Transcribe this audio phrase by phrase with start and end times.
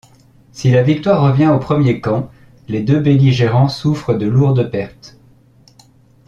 [0.51, 2.31] Si la victoire revient au premier camp,
[2.67, 5.15] les deux belligérants souffrent de lourdes pertes.